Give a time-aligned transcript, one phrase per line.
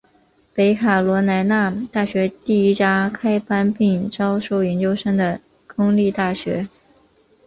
[0.55, 6.67] 北卡罗来纳大学第一家开班并招收研究生的公立大学。